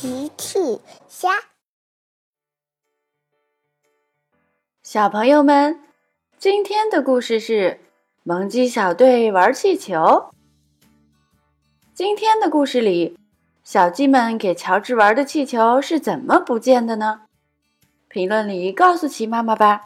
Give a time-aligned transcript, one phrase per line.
[0.00, 1.28] 奇趣虾，
[4.82, 5.78] 小朋友们，
[6.38, 7.80] 今天的故事是
[8.22, 10.30] 萌鸡小队玩气球。
[11.92, 13.18] 今天的故事里，
[13.62, 17.26] 小鸡们给乔治玩的气球是怎么不见的呢？
[18.08, 19.84] 评论里告诉奇妈妈吧。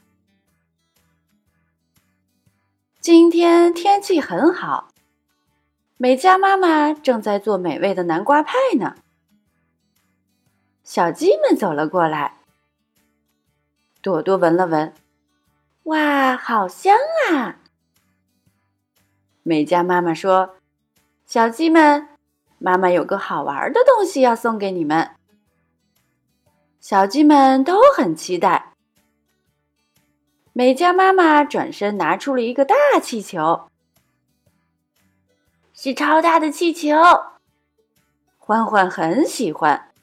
[3.01, 4.91] 今天天气很好，
[5.96, 8.95] 美嘉妈妈正在做美味的南瓜派呢。
[10.85, 12.34] 小鸡们走了过来，
[14.02, 14.93] 朵朵闻了闻，
[15.84, 16.95] 哇，好香
[17.30, 17.57] 啊！
[19.43, 20.57] 美嘉妈妈说
[21.24, 22.09] ：“小鸡们，
[22.59, 25.12] 妈妈有个好玩的东西要送给你们。”
[26.80, 28.74] 小鸡们都很期待。
[30.52, 33.69] 美嘉妈妈转身拿出了一个大气球，
[35.73, 36.95] 是超大的气球，
[38.37, 39.94] 欢欢很喜欢。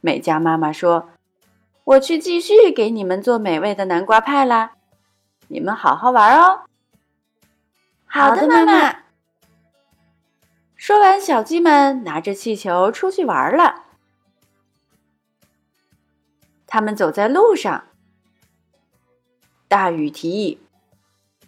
[0.00, 1.10] 美嘉妈妈说
[1.84, 4.72] ：“我去继续给你们做美味的南瓜派啦，
[5.48, 6.62] 你们好好玩哦。”
[8.06, 9.00] 好的，妈妈。
[10.74, 13.84] 说完，小鸡们拿着气球出去玩了。
[16.66, 17.84] 他们走在路上，
[19.68, 20.58] 大雨提议：“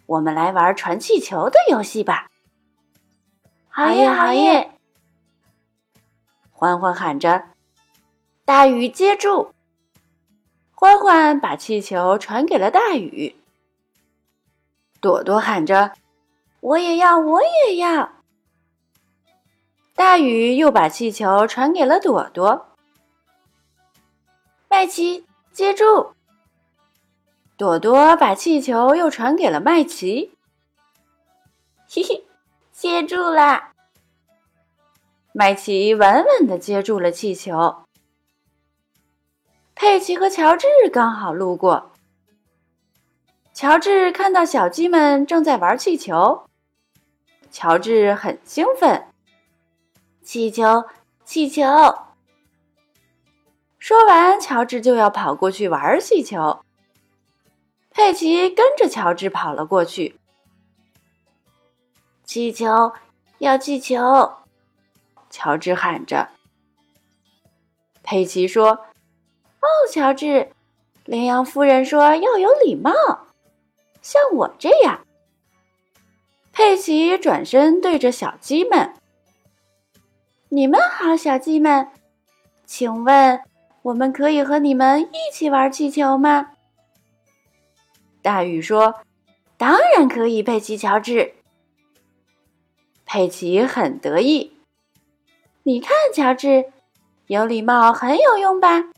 [0.05, 2.29] 我们来玩传气球的游戏吧。
[3.69, 4.77] ”“好耶，好耶！”
[6.51, 7.45] 欢欢喊着。
[8.45, 9.53] 大雨接住！
[10.73, 13.37] 欢欢把气球传给了大雨。
[14.99, 15.93] 朵朵喊着
[16.59, 18.11] ：“我也要，我也要！”
[19.95, 22.65] 大雨又把气球传给了朵朵。
[24.67, 26.11] 麦琪接住！
[27.55, 30.35] 朵朵把气球又传给了麦琪。
[31.87, 32.25] 嘿嘿，
[32.73, 33.71] 接住啦！
[35.31, 37.85] 麦琪稳稳的接住了气球。
[39.75, 41.91] 佩奇和乔治刚好路过。
[43.53, 46.47] 乔治看到小鸡们正在玩气球，
[47.51, 49.07] 乔治很兴奋。
[50.23, 50.85] 气球，
[51.23, 51.63] 气球！
[53.77, 56.63] 说完，乔治就要跑过去玩气球。
[57.91, 60.19] 佩奇跟着乔治跑了过去。
[62.23, 62.93] 气球，
[63.37, 64.33] 要气球！
[65.29, 66.29] 乔治喊着。
[68.01, 68.85] 佩奇说。
[69.63, 70.51] 哦，乔治，
[71.05, 72.91] 羚羊夫人说要有礼貌，
[74.01, 75.05] 像我这样。
[76.51, 78.93] 佩奇转身对着小鸡们
[80.49, 81.87] ：“你们好，小鸡们，
[82.65, 83.39] 请问
[83.83, 86.51] 我们可以和你们一起玩气球吗？”
[88.21, 88.95] 大雨说
[89.57, 91.35] ：“当然可以，佩奇、乔治。”
[93.05, 94.57] 佩奇很得意
[95.63, 96.65] ：“你看，乔治，
[97.27, 98.89] 有礼貌很有用吧？”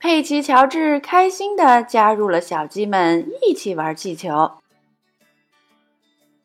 [0.00, 4.60] 佩奇、乔治开心的加入了小鸡们一起玩气球。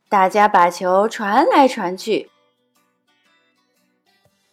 [0.09, 2.31] 大家把球传来传去。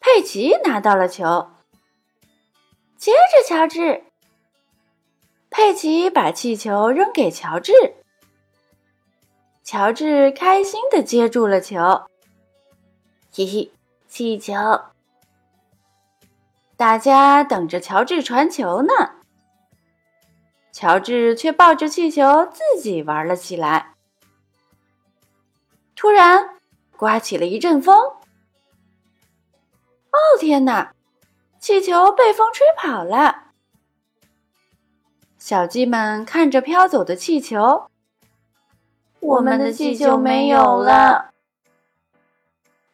[0.00, 1.50] 佩奇拿到了球，
[2.96, 4.04] 接着乔治。
[5.50, 7.72] 佩奇把气球扔给乔治，
[9.64, 12.02] 乔治开心的接住了球。
[13.32, 13.70] 嘿嘿，
[14.08, 14.54] 气球。
[16.80, 18.94] 大家等着乔治传球呢，
[20.72, 23.96] 乔治却抱着气球自己玩了起来。
[25.94, 26.56] 突然，
[26.96, 27.98] 刮起了一阵风。
[27.98, 30.94] 哦天哪！
[31.58, 33.48] 气球被风吹跑了。
[35.36, 37.90] 小鸡们看着飘走的气球，
[39.20, 41.32] 我们的气球没有了。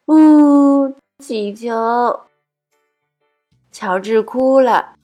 [0.07, 2.23] 呜，气球。
[3.79, 4.95] 乔治哭了，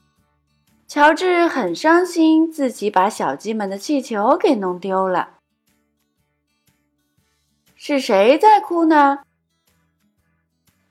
[0.88, 5.34] 乔治很伤心，自己把小鸡们的气球给弄丢了。
[7.76, 9.20] 是谁在哭呢？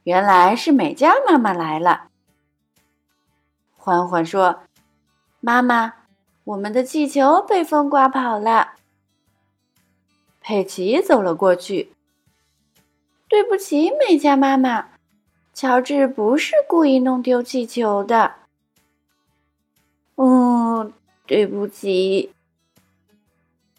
[0.03, 2.07] 原来是美嘉妈妈来了。
[3.75, 4.61] 欢欢说
[5.41, 5.95] ：“妈妈，
[6.45, 8.75] 我们的气球被风刮跑了。”
[10.39, 11.93] 佩奇走了过去
[13.27, 14.91] ：“对不起，美嘉妈妈。”
[15.53, 18.35] 乔治不是故意弄丢气球的。
[20.15, 20.91] 嗯，
[21.27, 22.33] 对不起。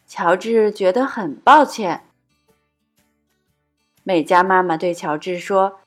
[0.06, 2.05] 乔治觉得很抱歉。
[4.05, 5.81] 美嘉妈妈对乔治说：“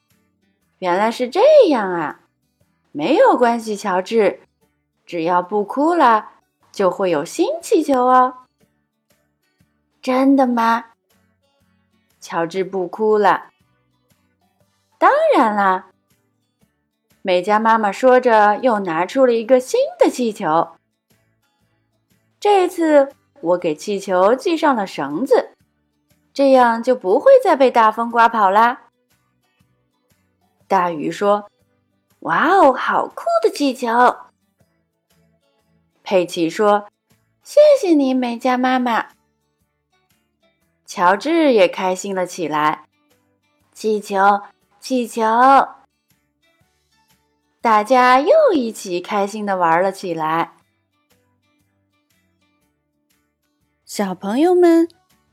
[0.80, 2.20] 原来是这样啊，
[2.92, 4.42] 没有关系，乔治，
[5.06, 6.32] 只要不哭了，
[6.72, 8.40] 就会有新气球哦。”
[10.02, 10.86] 真的吗？
[12.20, 13.52] 乔治不哭了。
[15.38, 15.86] 当然啦，
[17.22, 20.70] 美嘉妈妈说着，又拿出了一个新的气球。
[22.40, 25.52] 这次我给气球系上了绳子，
[26.34, 28.86] 这样就不会再被大风刮跑啦。
[30.68, 31.48] 大鱼说
[32.22, 33.90] ：“哇哦，好酷的气球！”
[36.02, 36.88] 佩奇说
[37.44, 39.10] ：“谢谢你，美嘉妈妈。”
[40.88, 42.86] 乔治也开心了起来。
[43.72, 44.42] 气球，
[44.88, 45.22] 气球！
[47.60, 50.54] 大家又一起开心的玩了起来。
[53.84, 54.88] 小朋友们，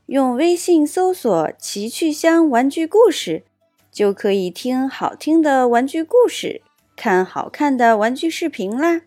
[0.07, 3.45] 用微信搜索“奇趣箱玩具故事”，
[3.89, 6.61] 就可以听好听的玩具故事，
[6.97, 9.03] 看好看的玩具视频啦。